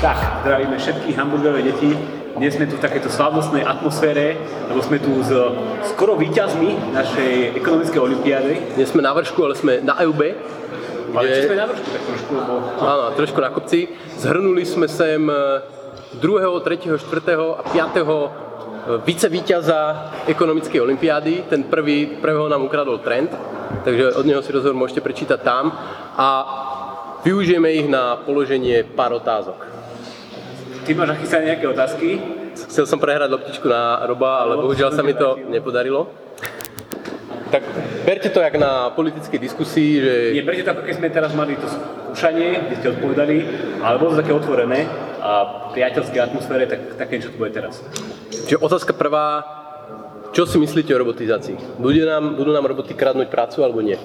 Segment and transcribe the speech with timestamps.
[0.00, 1.92] Tak, zdravíme všetkých hamburgerové deti.
[2.32, 4.32] Dnes sme tu v takejto slávnostnej atmosfére,
[4.72, 5.28] lebo sme tu s
[5.92, 8.80] skoro víťazmi našej ekonomickej olimpiády.
[8.80, 10.22] Dnes sme na vršku, ale sme na EUB.
[11.12, 12.52] Ale či sme na vršku tak trošku, lebo...
[12.80, 13.92] Áno, trošku na kopci.
[14.16, 15.68] Zhrnuli sme sem 2.,
[16.16, 17.60] 3., 4.
[17.60, 18.69] a 5.
[19.04, 21.50] vicevíťaza ekonomickej olimpiády.
[21.50, 23.32] Ten prvý, prvého nám ukradol trend,
[23.84, 25.72] takže od neho si rozhovor môžete prečítať tam.
[26.16, 26.28] A
[27.24, 29.68] využijeme ich na položenie pár otázok.
[30.84, 32.08] Ty máš nachystané nejaké otázky?
[32.56, 36.08] Chcel som prehrať loptičku na Roba, ale bohužiaľ sa mi to nepodarilo.
[37.50, 37.62] Tak
[38.06, 40.12] berte to jak na politickej diskusii, že...
[40.38, 43.36] Nie, prečo to, ako keď sme teraz mali to skúšanie, kde ste odpovedali,
[43.82, 44.86] ale bolo to také otvorené
[45.74, 47.82] priateľskej atmosfére, tak také niečo to bude teraz.
[48.30, 49.44] Čiže otázka prvá,
[50.30, 51.78] čo si myslíte o robotizácii?
[51.78, 53.98] Bude nám, budú nám roboty kradnúť prácu alebo nie?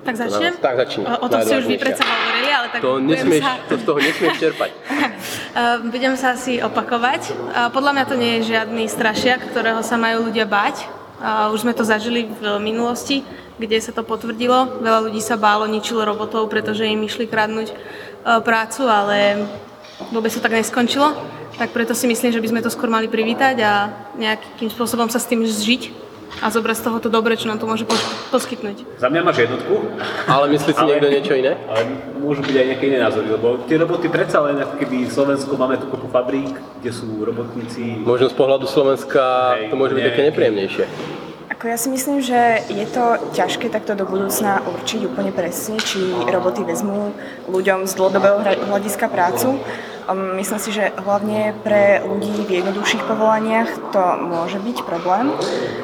[0.00, 0.52] Tak začnem?
[0.56, 1.04] Tak začni.
[1.04, 3.52] O, o tom si už vy predsa hovorili, ale tak To, nesmieš, sa...
[3.68, 4.70] to z toho nesmieš čerpať.
[5.50, 7.34] Eh, budem sa asi opakovať.
[7.74, 10.86] Podľa mňa to nie je žiadny strašiak, ktorého sa majú ľudia báť.
[10.86, 13.26] Eh, Už sme to zažili v minulosti,
[13.60, 14.80] kde sa to potvrdilo.
[14.80, 17.76] Veľa ľudí sa bálo, ničilo robotov, pretože im išli kradnúť eh,
[18.40, 19.44] prácu, ale
[20.08, 21.12] vôbec to tak neskončilo.
[21.60, 23.72] Tak preto si myslím, že by sme to skôr mali privítať a
[24.16, 26.08] nejakým spôsobom sa s tým zžiť
[26.40, 28.86] a zobrať z toho to dobre, čo nám to môže pos- poskytnúť.
[28.96, 29.82] Za mňa máš jednotku,
[30.24, 31.52] Ale myslí si Ale- niekto niečo iné?
[31.68, 31.80] ale
[32.16, 35.52] môžu byť aj nejaké iné názory, lebo tie roboty predsa len ako keby v Slovensku
[35.58, 38.00] máme tu kopu fabrík, kde sú robotníci.
[38.00, 40.84] Možno z pohľadu Slovenska Hej, to môže byť také nepríjemnejšie.
[41.60, 46.00] Ako ja si myslím, že je to ťažké takto do budúcna určiť úplne presne, či
[46.32, 47.12] roboty vezmú
[47.52, 49.60] ľuďom z dlhodobého hľadiska prácu.
[50.08, 55.36] Um, Myslím si, že hlavne pre ľudí v jednoduchších povolaniach to môže byť problém,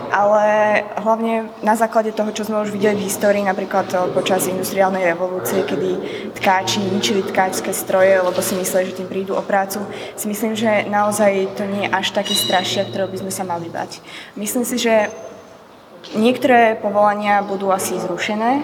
[0.08, 5.04] ale hlavne na základe toho, čo sme už videli v histórii, napríklad eh, počas industriálnej
[5.12, 6.00] revolúcie, kedy
[6.40, 9.84] tkáči ničili tkáčské stroje, lebo si mysleli, že tým prídu o prácu,
[10.16, 13.68] si myslím, že naozaj to nie je až taký strašiak, ktorého by sme sa mali
[13.68, 14.00] bať.
[14.40, 15.12] Myslím si, že
[16.14, 18.62] Niektoré povolania budú asi zrušené,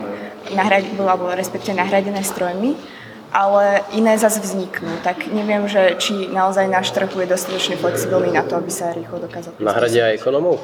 [0.55, 2.79] nahrad, alebo respektíve nahradené strojmi,
[3.33, 5.01] ale iné zase vzniknú.
[5.01, 9.25] Tak neviem, že či naozaj náš trh bude dostatočne flexibilný na to, aby sa rýchlo
[9.25, 10.61] dokázal Nahradia ekonomov?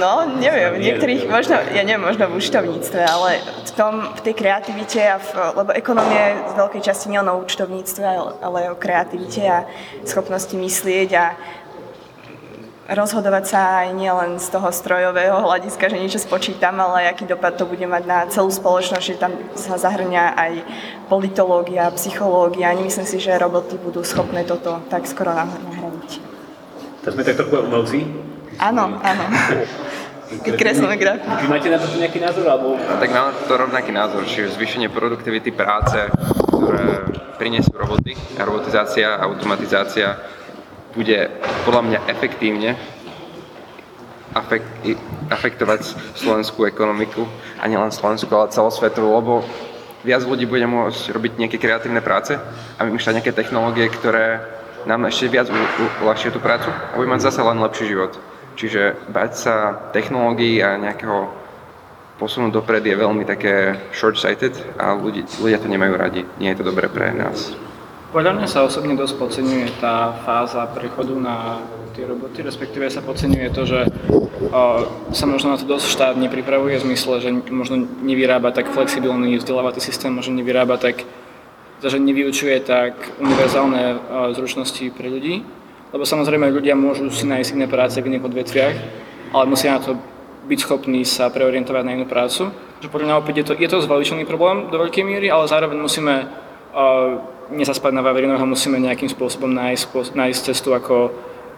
[0.00, 5.04] No, neviem, niektorých, možno, ja neviem, možno v účtovníctve, ale v, tom, v tej kreativite,
[5.04, 5.28] a v,
[5.60, 9.68] lebo ekonomia je z veľkej časti nielen o účtovníctve, ale, ale o kreativite a
[10.08, 11.36] schopnosti myslieť a
[12.90, 17.62] rozhodovať sa aj nielen z toho strojového hľadiska, že niečo spočítam, ale aký dopad to
[17.62, 20.52] bude mať na celú spoločnosť, že tam sa zahrňa aj
[21.06, 22.74] politológia, psychológia.
[22.74, 26.10] Nemyslím si, že roboty budú schopné toto tak skoro nah- nahradiť.
[27.06, 27.98] Tak sme tak trochu umelci.
[28.58, 29.24] Áno, áno.
[30.30, 31.26] Keď kreslíme grafiku.
[31.42, 35.50] Vy máte na to nejaký názor, alebo Tak máme to rovnaký názor, čiže zvýšenie produktivity
[35.50, 36.06] práce,
[36.46, 37.02] ktoré
[37.34, 40.22] prinesú roboty a robotizácia, automatizácia
[40.94, 41.30] bude
[41.66, 42.74] podľa mňa efektívne
[45.30, 45.80] afektovať
[46.14, 47.26] slovenskú ekonomiku
[47.58, 49.32] a nielen slovenskú, ale celosvetovú, lebo
[50.06, 52.38] viac ľudí bude môcť robiť nejaké kreatívne práce
[52.78, 54.40] a vymýšľať nejaké technológie, ktoré
[54.86, 55.50] nám ešte viac
[56.00, 58.16] uľahčia tú prácu a bude mať zase len lepší život.
[58.56, 59.54] Čiže bať sa
[59.92, 61.32] technológií a nejakého
[62.20, 66.22] posunúť dopred je veľmi také short-sighted a ľudí, ľudia to nemajú radi.
[66.36, 67.69] Nie je to dobré pre nás.
[68.10, 71.62] Podľa mňa sa osobne dosť podceňuje tá fáza prechodu na
[71.94, 73.86] tie roboty, respektíve sa podceňuje to, že
[74.50, 74.62] o,
[75.14, 79.78] sa možno na to dosť štát nepripravuje v zmysle, že možno nevyrába tak flexibilný vzdelávací
[79.78, 81.06] systém, možno nevyrába tak,
[81.78, 83.98] že nevyučuje tak univerzálne o,
[84.34, 85.46] zručnosti pre ľudí,
[85.94, 88.74] lebo samozrejme ľudia môžu si nájsť iné práce v iných odvetviach,
[89.38, 89.94] ale musia na to
[90.50, 92.50] byť schopní sa preorientovať na inú prácu.
[92.82, 95.78] Že podľa mňa opäť je to, je to zvaličený problém do veľkej miery, ale zároveň
[95.78, 96.26] musíme
[96.74, 101.10] uh, nezaspať na Vavrinoho, musíme nejakým spôsobom nájsť, nájsť cestu, ako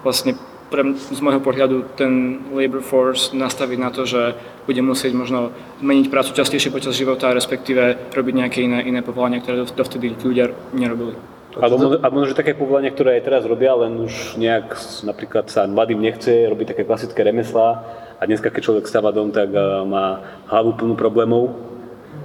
[0.03, 0.35] vlastne
[0.73, 4.33] pre, z môjho pohľadu ten labor force nastaviť na to, že
[4.65, 5.53] bude musieť možno
[5.85, 10.49] zmeniť prácu častejšie počas života, respektíve robiť nejaké iné, iné povolania, ktoré dov- dovtedy ľudia
[10.73, 11.13] nerobili.
[11.53, 14.73] Alebo, možno- že také povolania, ktoré aj teraz robia, len už nejak
[15.05, 17.85] napríklad sa mladým nechce robiť také klasické remeslá
[18.17, 21.72] a dneska, keď človek stáva dom, tak eh, má hlavu plnú problémov.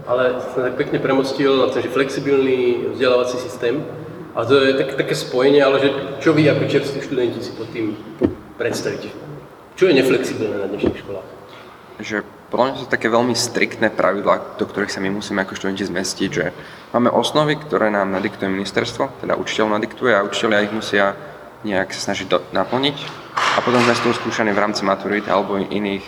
[0.08, 3.84] Ale som tak pekne premostil na ten, že flexibilný vzdelávací systém.
[4.32, 5.90] A to je tak, také spojenie, ale že
[6.24, 7.98] čo vy ako čerství študenti si pod tým
[8.56, 9.12] predstavíte?
[9.76, 11.28] Čo je neflexibilné na dnešných školách?
[12.00, 12.18] Že
[12.48, 16.30] podľa mňa sú také veľmi striktné pravidlá, do ktorých sa my musíme ako študenti zmestiť,
[16.32, 16.56] že
[16.96, 21.18] máme osnovy, ktoré nám nadiktuje ministerstvo, teda učiteľ nadiktuje a učiteľia ich musia
[21.68, 22.98] nejak sa snažiť do, naplniť.
[23.36, 26.06] a potom sme s tým skúšaní v rámci maturity alebo iných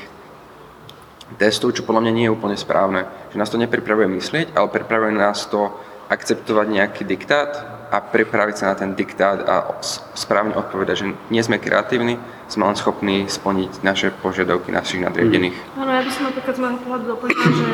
[1.37, 3.05] testov, čo podľa mňa nie je úplne správne.
[3.29, 5.69] Že nás to nepripravuje myslieť, ale pripravuje nás to
[6.09, 9.77] akceptovať nejaký diktát a pripraviť sa na ten diktát a
[10.17, 12.17] správne odpovedať, že nie sme kreatívni,
[12.49, 15.57] sme len schopní splniť naše požiadavky našich nadriadených.
[15.77, 17.69] Áno, ja by som napríklad z môjho pohľadu doplnila, že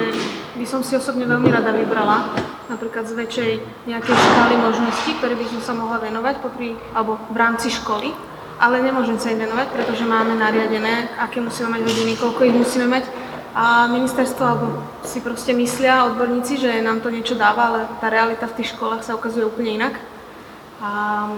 [0.55, 2.31] by som si osobne veľmi rada vybrala
[2.67, 3.51] napríklad z väčšej
[3.87, 8.11] nejakej škály možností, ktoré by som sa mohla venovať popri, alebo v rámci školy,
[8.59, 12.87] ale nemôžem sa im venovať, pretože máme nariadené, aké musíme mať hodiny, koľko ich musíme
[12.87, 13.03] mať
[13.55, 18.51] a ministerstvo alebo si proste myslia odborníci, že nám to niečo dáva, ale tá realita
[18.51, 19.95] v tých školách sa ukazuje úplne inak.
[20.83, 21.31] A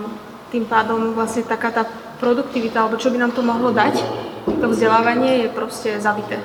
[0.50, 1.86] tým pádom vlastne taká tá
[2.18, 4.02] produktivita, alebo čo by nám to mohlo dať,
[4.50, 6.42] to vzdelávanie je proste zabité.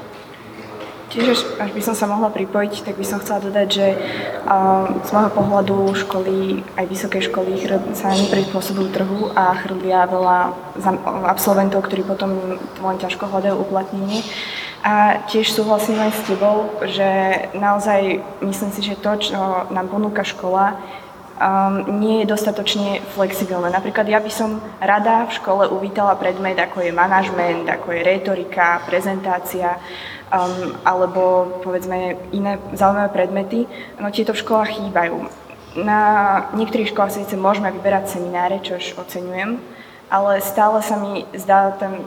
[1.09, 3.87] Tiež až- by som sa mohla pripojiť, tak by som chcela dodať, že
[5.05, 10.53] z môjho pohľadu školy, aj vysoké školy sa neprispôsobujú trhu a chrlia veľa
[11.29, 14.25] absolventov, ktorí potom len ťažko hľadajú uplatnenie.
[14.83, 17.07] A tiež súhlasím aj s tebou, že
[17.55, 19.39] naozaj myslím si, že to, čo
[19.71, 20.75] nám ponúka škola,
[21.39, 23.71] um, nie je dostatočne flexibilné.
[23.71, 28.83] Napríklad ja by som rada v škole uvítala predmet, ako je manažment, ako je retorika,
[28.83, 29.79] prezentácia,
[30.35, 31.23] um, alebo
[31.63, 33.71] povedzme iné zaujímavé predmety,
[34.03, 35.31] no tieto v školách chýbajú.
[35.79, 36.01] Na
[36.59, 39.63] niektorých školách síce môžeme vyberať semináre, čož oceňujem,
[40.11, 42.03] ale stále sa mi zdá ten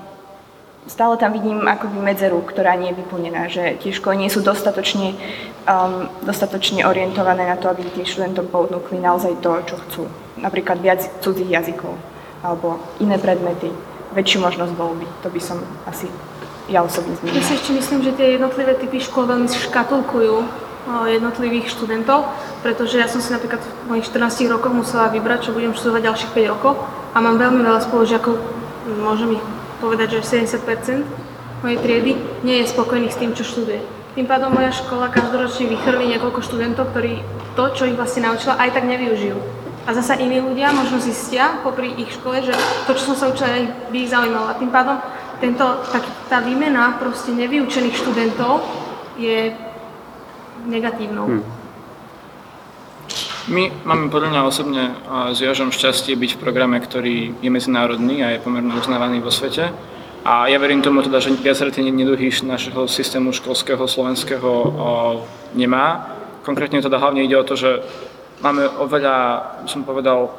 [0.86, 5.18] stále tam vidím akoby medzeru, ktorá nie je vyplnená, že tie školy nie sú dostatočne,
[5.66, 10.04] um, dostatočne orientované na to, aby tým študentom ponúkli naozaj to, čo chcú.
[10.38, 11.98] Napríklad viac cudzích jazykov
[12.46, 13.74] alebo iné predmety,
[14.14, 15.08] väčšiu možnosť voľby.
[15.26, 15.58] To by som
[15.90, 16.06] asi
[16.70, 17.46] ja osobne Ja zmenila.
[17.46, 20.46] si ešte myslím, že tie jednotlivé typy škôl veľmi škatulkujú o,
[21.10, 22.30] jednotlivých študentov,
[22.62, 26.32] pretože ja som si napríklad v mojich 14 rokoch musela vybrať, čo budem študovať ďalších
[26.34, 26.74] 5 rokov
[27.14, 28.34] a mám veľmi veľa spolužiakov,
[29.02, 29.44] môžem ich
[29.80, 31.04] povedať, že 70%
[31.64, 32.12] mojej triedy
[32.46, 33.82] nie je spokojných s tým, čo študuje.
[34.16, 37.20] Tým pádom moja škola každoročne vychrlí niekoľko študentov, ktorí
[37.60, 39.36] to, čo ich vlastne naučila, aj tak nevyužijú.
[39.86, 42.56] A zasa iní ľudia možno zistia popri ich škole, že
[42.90, 44.50] to, čo som sa učila, by ich zaujímalo.
[44.50, 44.98] A tým pádom
[45.38, 48.66] tento, tak, tá výmena proste nevyučených študentov
[49.20, 49.54] je
[50.66, 51.28] negatívnou.
[51.28, 51.65] Hmm.
[53.46, 54.84] My máme podľa mňa osobne
[55.30, 59.70] s Jožom šťastie byť v programe, ktorý je medzinárodný a je pomerne uznávaný vo svete.
[60.26, 64.50] A ja verím tomu teda, že viaceré tie neduhy našeho systému školského slovenského
[65.54, 66.18] nemá.
[66.42, 67.86] Konkrétne teda hlavne ide o to, že
[68.42, 69.14] máme oveľa,
[69.70, 70.34] som povedal,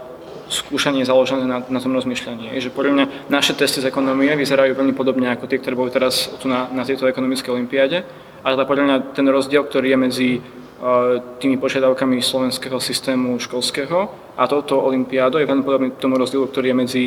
[0.50, 2.58] skúšanie založené na, na tom rozmýšľaní.
[2.58, 6.26] Že podľa mňa naše testy z ekonomie vyzerajú veľmi podobne ako tie, ktoré boli teraz
[6.42, 8.02] tu na, na tejto ekonomickej olimpiáde.
[8.42, 10.30] Ale podľa mňa ten rozdiel, ktorý je medzi
[11.40, 14.12] tými požiadavkami slovenského systému školského.
[14.36, 17.04] A touto olimpiádou je veľmi podobný tomu rozdielu, ktorý je medzi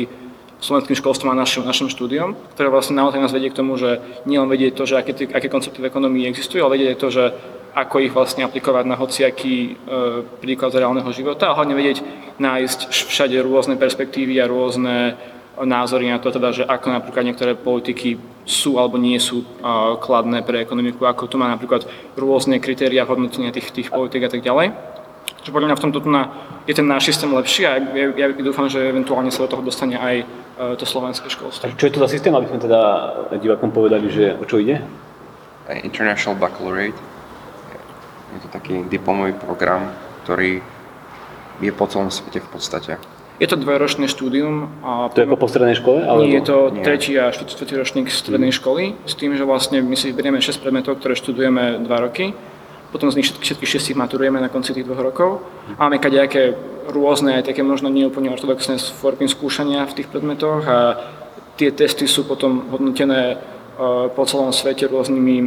[0.60, 4.50] slovenským školstvom a našim, našim štúdiom, ktoré vlastne naozaj nás vedie k tomu, že nielen
[4.50, 7.24] vedieť to, že aké, aké koncepty v ekonomii existujú, ale vedieť to, že
[7.72, 9.72] ako ich vlastne aplikovať na hociaký e,
[10.42, 12.02] príklad z reálneho života a hlavne vedieť
[12.42, 15.14] nájsť všade rôzne perspektívy a rôzne
[15.58, 18.16] názory na to, teda, že ako napríklad niektoré politiky
[18.46, 21.84] sú alebo nie sú uh, kladné pre ekonomiku, ako tu má napríklad
[22.16, 24.72] rôzne kritéria hodnotenia tých, tých politik a tak ďalej.
[25.40, 26.22] Čiže podľa mňa v tomto tu na,
[26.64, 29.96] je ten náš systém lepší a ja, ja dúfam, že eventuálne sa do toho dostane
[29.96, 31.76] aj uh, to slovenské školstvo.
[31.76, 32.80] Čo je to za systém, aby sme teda
[33.40, 34.80] divákom povedali, že o čo ide?
[35.70, 36.98] International Baccalaureate.
[38.34, 39.90] Je to taký diplomový program,
[40.22, 40.62] ktorý
[41.60, 42.92] je po celom svete v podstate.
[43.40, 44.68] Je to dvojročné štúdium.
[44.84, 46.04] A To je po strednej škole?
[46.04, 46.28] Alebo...
[46.28, 46.84] Nie, je to Nie.
[46.84, 51.00] tretí a štvrtý ročník strednej školy, s tým, že vlastne my si vyberieme 6 predmetov,
[51.00, 52.36] ktoré študujeme 2 roky,
[52.92, 55.40] potom z nich všetky- všetkých šiestich maturujeme na konci tých dvoch rokov.
[55.80, 56.52] Máme kadejaké
[56.92, 60.78] rôzne, aj také možno neúplne ortodoxné formy skúšania v tých predmetoch a
[61.56, 63.40] tie testy sú potom hodnotené
[64.12, 65.46] po celom svete rôznymi e,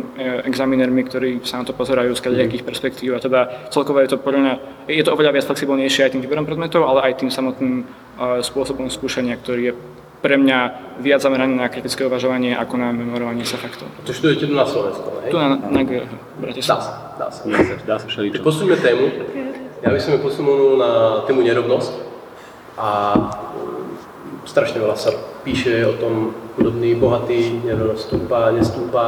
[0.50, 4.40] examinérmi, ktorí sa na to pozerajú z kadejakých perspektív a teda celkovo je to podľa
[4.42, 4.54] mňa,
[4.90, 7.86] je to oveľa viac flexibilnejšie aj tým výberom predmetov, ale aj tým samotným e,
[8.42, 9.74] spôsobom skúšania, ktorý je
[10.24, 10.60] pre mňa
[11.04, 13.92] viac zameraný na kritické uvažovanie ako na memorovanie sa faktov.
[14.08, 15.30] To študujete tu na Slovensku, hej?
[15.30, 16.08] Tu na, na Dá
[16.40, 16.82] Bratislava.
[17.20, 17.44] dá sa.
[17.44, 18.40] Dá sa, dá sa všeličo.
[18.40, 19.12] Posúďme tému.
[19.84, 21.92] Ja by som ju posunul na tému nerovnosť.
[22.80, 22.88] A
[24.48, 25.12] strašne veľa sa
[25.44, 26.13] píše o tom
[26.55, 29.05] chudobný, bohatý, nerovnosť stúpa, nestúpa.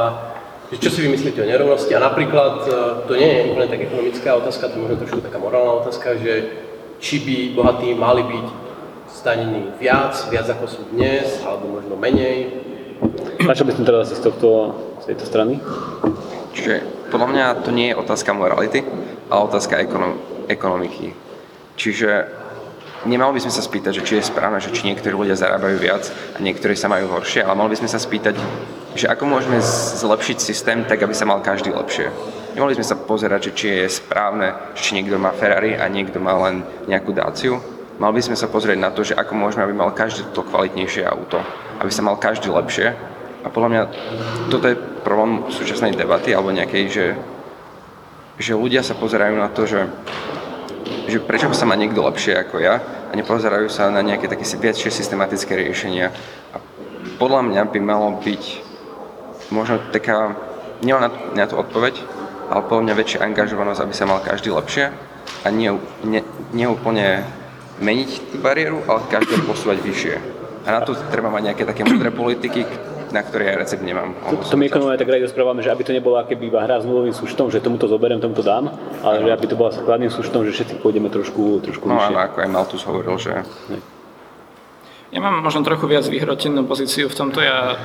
[0.66, 1.94] Čo si vymyslíte o nerovnosti?
[1.94, 2.70] A napríklad, e,
[3.06, 6.32] to nie je úplne tak ekonomická otázka, to je možno trošku taká morálna otázka, že
[6.98, 8.46] či by bohatí mali byť
[9.22, 12.66] zdanení viac, viac ako sú dnes, alebo možno menej.
[13.46, 14.74] Na čo by sme teda asi z, tohto,
[15.04, 15.62] z tejto strany?
[16.56, 16.82] Čiže
[17.14, 18.82] podľa mňa to nie je otázka morality,
[19.30, 20.18] ale otázka ekonom-
[20.50, 21.14] ekonomiky.
[21.78, 22.26] Čiže
[23.06, 26.10] nemali by sme sa spýtať, že či je správne, že či niektorí ľudia zarábajú viac
[26.34, 28.34] a niektorí sa majú horšie, ale mali by sme sa spýtať,
[28.98, 29.62] že ako môžeme
[30.02, 32.10] zlepšiť systém tak, aby sa mal každý lepšie.
[32.58, 36.34] Nemali sme sa pozerať, že či je správne, či niekto má Ferrari a niekto má
[36.48, 37.62] len nejakú Daciu.
[37.96, 41.04] Mali by sme sa pozrieť na to, že ako môžeme, aby mal každý to kvalitnejšie
[41.04, 41.40] auto,
[41.80, 42.92] aby sa mal každý lepšie.
[43.44, 43.82] A podľa mňa
[44.52, 47.06] toto je problém súčasnej debaty alebo nejakej, že,
[48.36, 49.80] že ľudia sa pozerajú na to, že
[51.06, 52.82] že prečo sa má niekto lepšie ako ja
[53.16, 56.12] nepozerajú sa na nejaké také väčšie systematické riešenia.
[56.52, 56.60] A
[57.16, 58.42] podľa mňa by malo byť
[59.48, 60.36] možno taká,
[60.84, 61.96] nie na, na tú odpoveď,
[62.52, 64.92] ale podľa mňa väčšia angažovanosť, aby sa mal každý lepšie
[65.42, 65.72] a nie,
[66.06, 67.26] nie, nie úplne
[67.82, 70.14] meniť tú bariéru, ale každý posúvať vyššie.
[70.66, 72.66] A na to treba mať nejaké také múdre politiky,
[73.10, 74.14] na ktorý ja recept nemám.
[74.30, 76.88] To, to my ekonomia tak radi rozprávame, že aby to nebola keby iba hra s
[76.88, 78.72] nulovým súštom, že tomuto zoberiem, tomuto dám,
[79.02, 82.42] ale že aby to bola skladným súštom, že všetci pôjdeme trošku, trošku No áno, ako
[82.42, 83.42] aj Maltus hovoril, že
[85.14, 87.38] Ja mám možno trochu viac vyhrotenú pozíciu v tomto.
[87.38, 87.78] Ja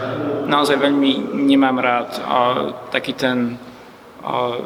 [0.50, 2.38] naozaj veľmi nemám rád a,
[2.90, 3.62] taký ten
[4.26, 4.58] a,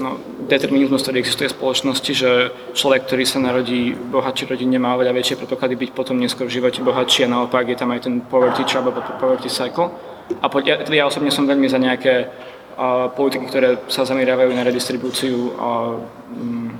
[0.00, 0.16] no,
[0.48, 2.30] determinizmus, ktorý existuje v spoločnosti, že
[2.72, 6.56] človek, ktorý sa narodí v bohatšej rodine, má oveľa väčšie predpoklady byť potom neskôr v
[6.60, 9.92] živote bohatší a naopak je tam aj ten poverty trap alebo poverty cycle.
[10.40, 12.30] A po, ja, ja osobne som veľmi za nejaké
[12.78, 16.70] a, politiky, ktoré sa zameriavajú na redistribúciu mm,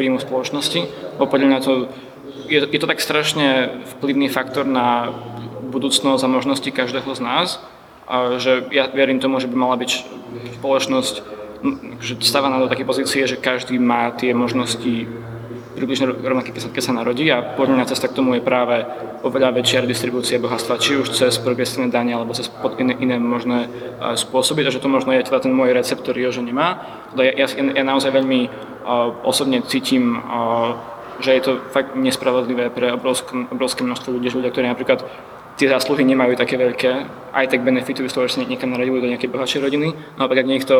[0.00, 0.80] príjmu spoločnosti.
[1.20, 1.72] Bo podľa mňa to
[2.46, 5.10] je, je to tak strašne vplyvný faktor na
[5.66, 7.48] budúcnosť a možnosti každého z nás,
[8.06, 9.90] a že ja verím tomu, že by mala byť
[10.62, 11.14] spoločnosť
[12.00, 15.08] že stávaná do také pozície, že každý má tie možnosti
[15.76, 18.80] približne rovnaké, keď sa, narodí a podľa cesta k tomu je práve
[19.20, 23.68] oveľa väčšia redistribúcia bohatstva, či už cez progresívne dane alebo cez pod iné, iné možné
[23.68, 26.80] uh, spôsoby, takže to možno je teda ten môj recept, ktorý Jožo nemá.
[27.12, 27.46] Teda ja, ja,
[27.76, 33.80] ja naozaj veľmi uh, osobne cítim uh, že je to fakt nespravodlivé pre obrovské, obrovské
[33.84, 35.00] množstvo ľudí, že ľudia, ktorí napríklad
[35.56, 36.92] tie zásluhy nemajú také veľké,
[37.32, 39.96] aj tak benefitujú z toho, že sa niekam narodili do nejakej bohatšej rodiny.
[40.20, 40.74] Naopak, ak niekto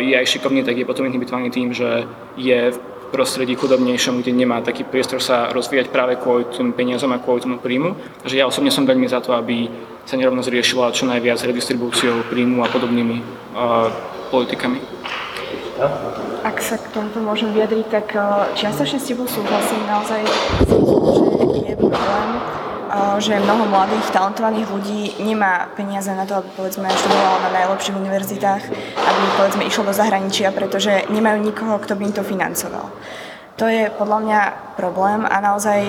[0.00, 2.78] je aj šikovný, tak je potom inhibitovaný tým, že je v
[3.12, 7.56] prostredí chudobnejšom, kde nemá taký priestor sa rozvíjať práve kvôli tým peniazom a kvôli tomu
[7.62, 7.94] príjmu.
[8.24, 9.70] Takže ja osobne som veľmi za to, aby
[10.06, 13.16] sa nerovnosť riešila čo najviac redistribúciou príjmu a podobnými
[13.54, 13.90] uh,
[14.30, 14.78] politikami.
[16.46, 18.22] Ak sa k tomuto môžem vyjadriť, tak eh,
[18.56, 19.84] čiastočne s tebou súhlasím.
[19.84, 20.20] Naozaj
[21.52, 22.65] že je problém, eh,
[23.18, 28.62] že mnoho mladých, talentovaných ľudí nemá peniaze na to, aby povedzme študovalo na najlepších univerzitách,
[28.94, 32.90] aby povedzme išlo do zahraničia, pretože nemajú nikoho, kto by im to financoval.
[33.56, 34.40] To je podľa mňa
[34.76, 35.80] problém a naozaj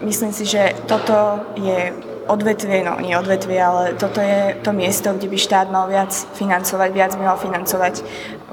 [0.00, 1.90] myslím si, že toto je
[2.30, 6.88] odvetvie, no nie odvetvie, ale toto je to miesto, kde by štát mal viac financovať,
[6.94, 7.94] viac by mal financovať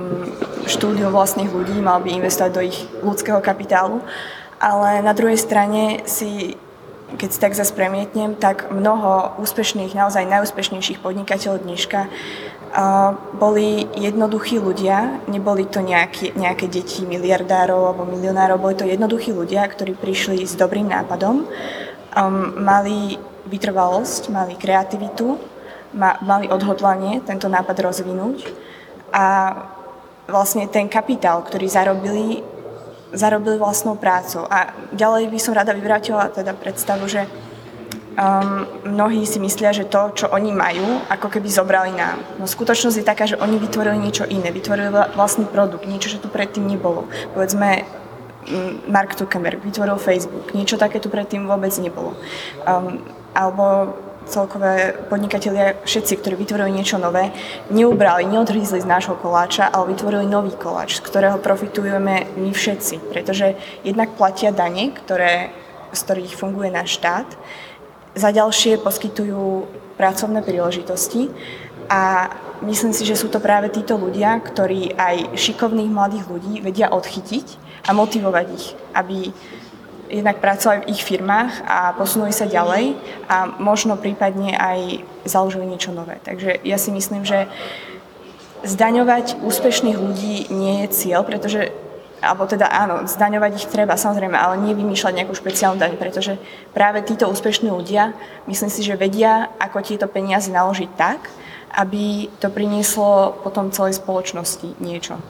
[0.01, 0.33] um,
[0.65, 4.01] štúdium vlastných ľudí, mal by investovať do ich ľudského kapitálu.
[4.57, 6.57] Ale na druhej strane si
[7.15, 12.11] keď si tak zase premietnem, tak mnoho úspešných, naozaj najúspešnejších podnikateľov dneška
[13.39, 19.63] boli jednoduchí ľudia, neboli to nejaké, nejaké deti miliardárov alebo milionárov, boli to jednoduchí ľudia,
[19.65, 21.47] ktorí prišli s dobrým nápadom, um,
[22.59, 23.15] mali
[23.47, 25.39] vytrvalosť, mali kreativitu,
[25.95, 28.43] ma, mali odhodlanie tento nápad rozvinúť.
[29.15, 29.55] A
[30.27, 32.43] vlastne ten kapitál, ktorý zarobili,
[33.13, 34.43] zarobili vlastnou prácou.
[34.49, 37.23] A ďalej by som rada vyvrátila teda predstavu, že
[38.17, 42.19] um, mnohí si myslia, že to, čo oni majú, ako keby zobrali nám.
[42.41, 46.27] No skutočnosť je taká, že oni vytvorili niečo iné, vytvorili vlastný produkt, niečo, čo tu
[46.27, 47.07] predtým nebolo.
[47.31, 47.85] Povedzme,
[48.87, 52.15] Mark Zuckerberg vytvoril Facebook, niečo také tu predtým vôbec nebolo.
[52.63, 53.03] Um,
[53.35, 53.93] alebo
[54.27, 57.31] celkové podnikatelia, všetci, ktorí vytvorili niečo nové,
[57.71, 63.11] neubrali, neodhrízli z nášho koláča, ale vytvorili nový koláč, z ktorého profitujeme my všetci.
[63.11, 65.49] Pretože jednak platia dane, ktoré,
[65.95, 67.27] z ktorých funguje náš štát,
[68.17, 71.29] za ďalšie poskytujú pracovné príležitosti
[71.87, 72.33] a
[72.65, 77.47] myslím si, že sú to práve títo ľudia, ktorí aj šikovných mladých ľudí vedia odchytiť
[77.87, 78.65] a motivovať ich,
[78.97, 79.31] aby
[80.09, 82.95] jednak pracovali v ich firmách a posunuli sa ďalej
[83.27, 86.17] a možno prípadne aj založili niečo nové.
[86.23, 87.47] Takže ja si myslím, že
[88.65, 91.69] zdaňovať úspešných ľudí nie je cieľ, pretože
[92.17, 96.41] alebo teda áno, zdaňovať ich treba samozrejme, ale nie vymýšľať nejakú špeciálnu daň, pretože
[96.73, 98.17] práve títo úspešní ľudia,
[98.49, 101.29] myslím si, že vedia, ako tieto peniaze naložiť tak,
[101.77, 105.21] aby to prinieslo potom celej spoločnosti niečo.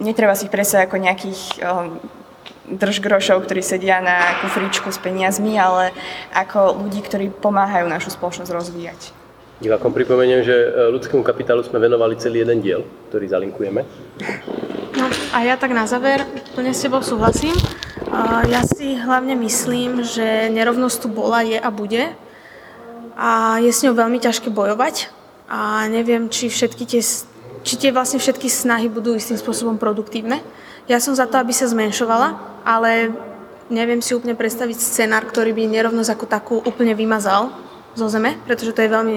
[0.00, 2.00] Netreba si ich predstaviť ako nejakých um,
[2.68, 5.90] držgrošov, ktorí sedia na kufričku s peniazmi, ale
[6.30, 9.00] ako ľudí, ktorí pomáhajú našu spoločnosť rozvíjať.
[9.62, 13.80] Divákom pripomeniem, že e, ľudskému kapitálu sme venovali celý jeden diel, ktorý zalinkujeme.
[14.98, 17.54] No a ja tak na záver plne s tebou súhlasím.
[18.50, 22.12] Ja si hlavne myslím, že nerovnosť tu bola, je a bude
[23.16, 25.08] a je s ňou veľmi ťažké bojovať
[25.48, 27.00] a neviem, či všetky tie,
[27.64, 30.40] či tie vlastne všetky snahy budú istým spôsobom produktívne.
[30.90, 32.34] Ja som za to, aby sa zmenšovala,
[32.66, 33.14] ale
[33.70, 37.54] neviem si úplne predstaviť scenár, ktorý by nerovnosť ako takú úplne vymazal
[37.94, 39.16] zo zeme, pretože to je veľmi,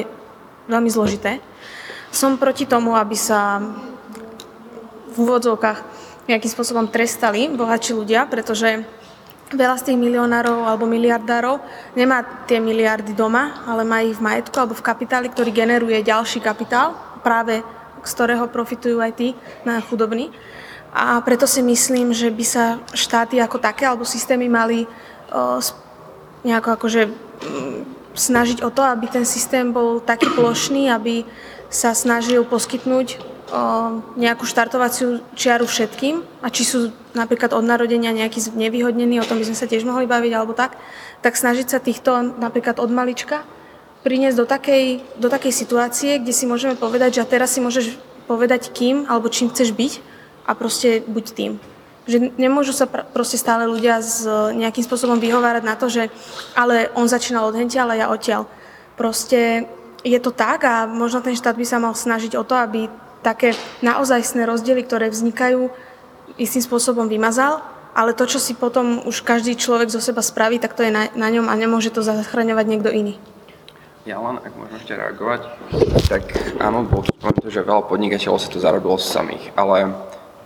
[0.69, 1.41] veľmi zložité.
[2.13, 3.59] Som proti tomu, aby sa
[5.09, 5.79] v úvodzovkách
[6.29, 8.85] nejakým spôsobom trestali bohatší ľudia, pretože
[9.53, 11.61] veľa z tých milionárov alebo miliardárov
[11.93, 16.41] nemá tie miliardy doma, ale má ich v majetku alebo v kapitáli, ktorý generuje ďalší
[16.41, 17.61] kapitál, práve
[18.05, 19.27] z ktorého profitujú aj tí
[19.65, 20.29] na chudobní.
[20.95, 24.87] A preto si myslím, že by sa štáty ako také alebo systémy mali
[25.59, 25.75] s-
[26.47, 27.11] nejako akože
[28.15, 31.27] snažiť o to, aby ten systém bol taký plošný, aby
[31.67, 33.19] sa snažil poskytnúť o,
[34.15, 36.23] nejakú štartovaciu čiaru všetkým.
[36.39, 40.07] A či sú napríklad od narodenia nejakí znevýhodnení, o tom by sme sa tiež mohli
[40.07, 40.79] baviť alebo tak,
[41.19, 43.43] tak snažiť sa týchto napríklad od malička
[44.07, 44.85] priniesť do takej,
[45.19, 47.99] do takej situácie, kde si môžeme povedať, že teraz si môžeš
[48.29, 50.14] povedať kým alebo čím chceš byť
[50.45, 51.51] a proste buď tým.
[52.05, 56.13] Že nemôžu sa pr- proste stále ľudia s nejakým spôsobom vyhovárať na to, že
[56.53, 58.45] ale on začínal od hentia, ale ja odtiaľ.
[58.93, 59.65] Proste
[60.05, 62.85] je to tak a možno ten štát by sa mal snažiť o to, aby
[63.25, 65.73] také naozajstné rozdiely, ktoré vznikajú,
[66.37, 67.65] istým spôsobom vymazal,
[67.97, 71.09] ale to, čo si potom už každý človek zo seba spraví, tak to je na,
[71.17, 73.17] na ňom a nemôže to zachraňovať niekto iný.
[74.05, 75.41] Ja len, ak môžem ešte reagovať,
[76.05, 76.21] tak
[76.61, 79.97] áno, bolo tu spomenuté, že veľa podnikateľov si to zarobilo samých, ale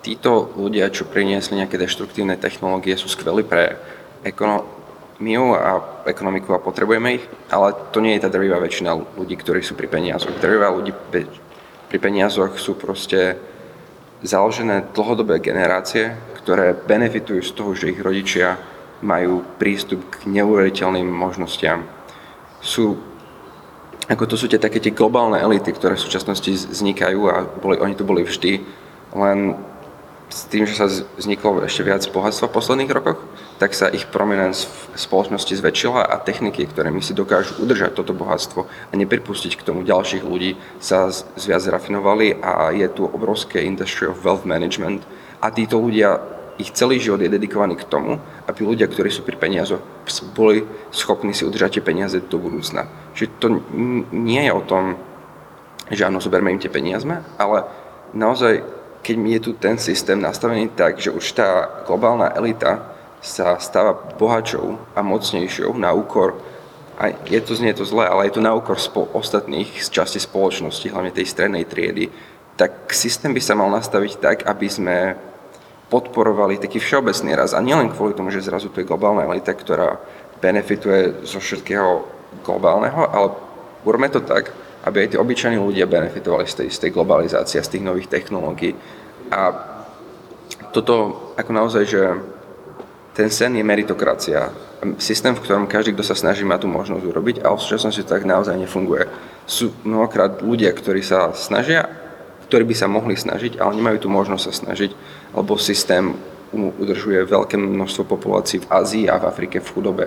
[0.02, 3.76] títo ľudia, čo priniesli nejaké deštruktívne technológie, sú skvelí pre
[4.24, 9.60] ekonomiu a ekonomiku a potrebujeme ich, ale to nie je tá drvivá väčšina ľudí, ktorí
[9.64, 10.36] sú pri peniazoch.
[10.40, 10.96] Drvivá ľudí
[11.90, 13.36] pri peniazoch sú proste
[14.24, 18.60] založené dlhodobé generácie, ktoré benefitujú z toho, že ich rodičia
[19.00, 21.88] majú prístup k neuveriteľným možnostiam.
[22.60, 23.00] Sú
[24.10, 27.94] ako to sú tie také tie globálne elity, ktoré v súčasnosti vznikajú a boli, oni
[27.94, 28.58] tu boli vždy,
[29.14, 29.54] len
[30.30, 30.86] s tým, že sa
[31.18, 33.20] vzniklo ešte viac bohatstva v posledných rokoch,
[33.58, 38.14] tak sa ich prominence v spoločnosti zväčšila a techniky, ktoré my si dokážu udržať toto
[38.14, 44.06] bohatstvo a nepripustiť k tomu ďalších ľudí, sa viac rafinovali a je tu obrovské industry
[44.06, 45.04] of wealth management
[45.42, 46.22] a títo ľudia
[46.60, 49.80] ich celý život je dedikovaný k tomu, aby ľudia, ktorí sú pri peniazoch,
[50.36, 52.84] boli schopní si udržať tie peniaze do budúcna.
[53.16, 53.48] Čiže to
[54.12, 55.00] nie je o tom,
[55.88, 57.64] že áno, zoberme im tie peniazme, ale
[58.12, 58.62] naozaj,
[59.04, 64.80] keď je tu ten systém nastavený tak, že už tá globálna elita sa stáva bohačou
[64.96, 66.40] a mocnejšou na úkor,
[67.00, 70.20] a je to, znie to zle, ale je to na úkor spo- ostatných z časti
[70.20, 72.12] spoločnosti, hlavne tej strednej triedy,
[72.60, 75.16] tak systém by sa mal nastaviť tak, aby sme
[75.88, 77.56] podporovali taký všeobecný raz.
[77.56, 79.96] A nielen kvôli tomu, že zrazu tu je globálna elita, ktorá
[80.44, 82.04] benefituje zo všetkého
[82.44, 83.28] globálneho, ale
[83.88, 84.52] urobme to tak,
[84.86, 88.76] aby aj tí obyčajní ľudia benefitovali z tej, z tej globalizácie, z tých nových technológií.
[89.30, 89.52] A
[90.72, 92.02] toto ako naozaj, že
[93.14, 94.48] ten sen je meritokracia.
[94.96, 98.24] Systém, v ktorom každý, kto sa snaží, má tú možnosť urobiť, ale v súčasnosti tak
[98.24, 99.12] naozaj nefunguje.
[99.44, 101.92] Sú mnohokrát ľudia, ktorí sa snažia,
[102.48, 104.92] ktorí by sa mohli snažiť, ale nemajú tú možnosť sa snažiť,
[105.36, 106.16] lebo systém
[106.56, 110.06] udržuje veľké množstvo populácií v Ázii a v Afrike v chudobe.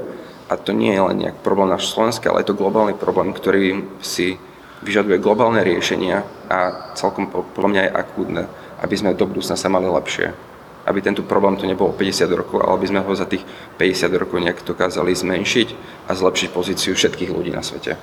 [0.51, 3.87] A to nie je len nejak problém náš Slovenska, ale je to globálny problém, ktorý
[4.03, 4.41] si
[4.83, 8.43] vyžaduje globálne riešenia a celkom po- podľa mňa je akútne,
[8.83, 10.35] aby sme do budúcna sa mali lepšie.
[10.83, 13.47] Aby tento problém tu nebolo 50 rokov, ale aby sme ho za tých
[13.79, 15.69] 50 rokov nejak dokázali zmenšiť
[16.11, 17.95] a zlepšiť pozíciu všetkých ľudí na svete.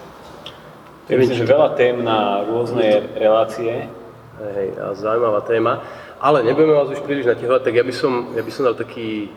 [1.10, 3.92] Ja myslím, že veľa tém na rôzne relácie.
[4.40, 5.84] Hej, zaujímavá téma.
[6.20, 9.28] Ale nebudeme vás už príliš naťahovať, tak ja by som, ja by som dal taký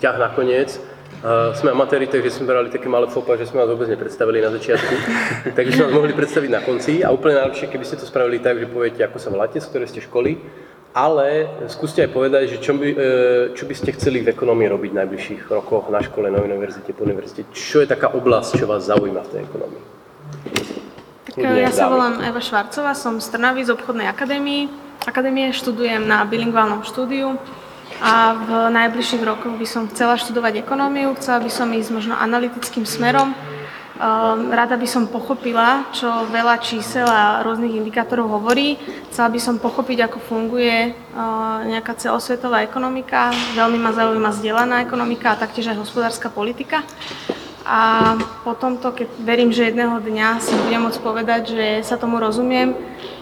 [0.00, 0.76] ťah nakoniec.
[1.22, 4.50] Uh, sme amatéri, takže sme brali také malé fopa, že sme vás vôbec nepredstavili na
[4.50, 4.94] začiatku.
[5.58, 8.58] takže sme vás mohli predstaviť na konci a úplne najlepšie, keby ste to spravili tak,
[8.58, 10.42] že poviete, ako sa voláte, z ktorej ste školy,
[10.92, 12.96] ale skúste aj povedať, že čo by, e,
[13.56, 17.08] čo by ste chceli v ekonomii robiť v najbližších rokoch na škole, na univerzite, po
[17.08, 17.48] univerzite.
[17.54, 19.82] Čo je taká oblasť, čo vás zaujíma v tej ekonomii?
[21.22, 24.68] Tak Kľudne, ja sa volám Eva Švarcová, som z Trnavy z obchodnej akadémie.
[25.08, 27.40] Akadémie študujem na bilingválnom štúdiu
[28.02, 32.82] a v najbližších rokoch by som chcela študovať ekonómiu, chcela by som ísť možno analytickým
[32.82, 33.30] smerom.
[34.02, 38.74] Ehm, Rada by som pochopila, čo veľa čísel a rôznych indikátorov hovorí.
[39.14, 43.30] Chcela by som pochopiť, ako funguje eh, nejaká celosvetová ekonomika.
[43.54, 46.82] Veľmi ma zaujíma zdieľaná ekonomika a taktiež aj hospodárska politika.
[47.62, 52.18] A potom to, keď verím, že jedného dňa si budem môcť povedať, že sa tomu
[52.18, 52.74] rozumiem,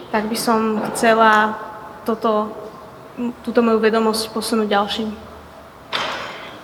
[0.09, 1.53] tak by som chcela
[2.09, 2.49] toto,
[3.43, 5.09] túto moju vedomosť posunúť ďalším.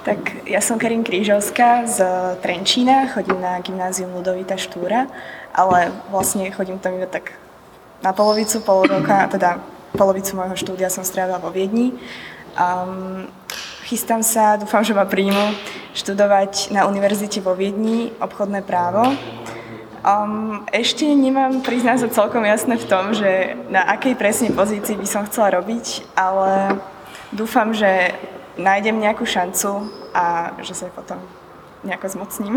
[0.08, 2.00] Tak ja som Karin Krížovská z
[2.40, 5.12] Trenčína, chodím na gymnázium Ludovita Štúra,
[5.52, 7.36] ale vlastne chodím tam iba tak
[8.00, 9.60] na polovicu, pol roka, teda
[9.98, 11.92] polovicu môjho štúdia som strávila vo Viedni.
[12.56, 13.28] Um,
[13.84, 15.58] chystám sa, dúfam, že ma príjmu,
[15.92, 19.12] študovať na univerzite vo Viedni obchodné právo.
[20.08, 25.04] Um, ešte nemám, priznám sa celkom jasné v tom, že na akej presne pozícii by
[25.04, 26.80] som chcela robiť, ale
[27.36, 28.16] dúfam, že
[28.56, 31.20] nájdem nejakú šancu a že sa potom
[31.84, 32.56] nejako zmocním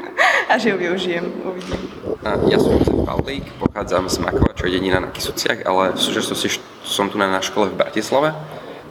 [0.50, 1.90] a že ju využijem, uvidím.
[2.22, 7.10] A Ja som Jozef Pavlík, pochádzam z Makova, čo na Kisuciach, ale v súčasnosti som
[7.10, 8.30] tu na, na škole v Bratislave,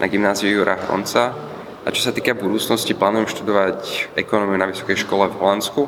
[0.04, 1.32] na gymnáziu Jura Hronca.
[1.88, 5.88] A čo sa týka budúcnosti, plánujem študovať ekonómiu na vysokej škole v Holandsku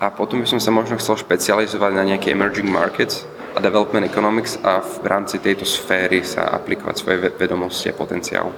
[0.00, 4.56] a potom by som sa možno chcel špecializovať na nejaké emerging markets a development economics
[4.64, 8.48] a v rámci tejto sféry sa aplikovať svoje ve- vedomosti a potenciál.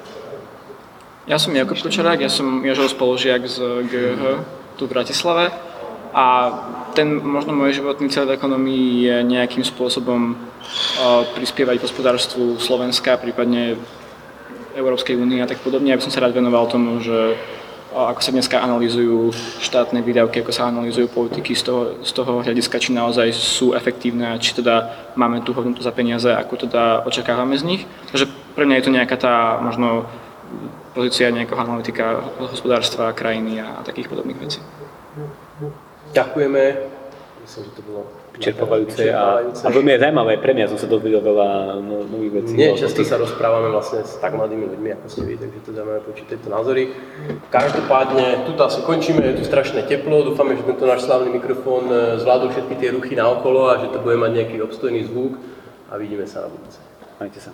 [1.27, 3.59] Ja som Jakub Kočarák, ja som Jožov spolužiak z
[3.91, 4.23] GH
[4.79, 5.51] tu v Bratislave
[6.15, 6.27] a
[6.95, 10.37] ten možno môj životný cieľ v ekonomii je nejakým spôsobom
[11.35, 13.81] prispievať k hospodárstvu Slovenska, prípadne
[14.79, 15.91] Európskej únie a tak podobne.
[15.91, 17.37] Ja by som sa rád venoval tomu, že
[17.93, 22.81] ako sa dneska analýzujú štátne výdavky, ako sa analýzujú politiky z toho, z toho hľadiska,
[22.81, 27.55] či naozaj sú efektívne a či teda máme tú hodnotu za peniaze, ako teda očakávame
[27.61, 27.83] z nich.
[28.09, 28.27] Takže
[28.57, 30.09] pre mňa je to nejaká tá možno
[30.93, 34.61] pozícia nejakého analytika hospodárstva, krajiny a takých podobných vecí.
[36.13, 36.63] Ďakujeme.
[37.43, 41.77] Myslím, že to bolo Čerpávajúce a, a veľmi zaujímavé, pre mňa som sa dozvedel veľa
[41.85, 42.57] no, nových vecí.
[42.57, 45.71] Nie, často tých- sa rozprávame vlastne s tak mladými ľuďmi, ako ste vy, takže to
[45.77, 46.97] zaujímavé počuť tieto názory.
[47.53, 52.17] Každopádne, tu asi končíme, je tu strašné teplo, dúfame, že tento náš slavný mikrofón e,
[52.25, 55.37] zvládol všetky tie ruchy naokolo a že to bude mať nejaký obstojný zvuk
[55.93, 56.81] a vidíme sa na budúce.
[57.21, 57.53] Majte sa.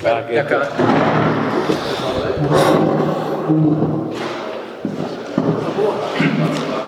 [0.00, 0.64] Ďakujem.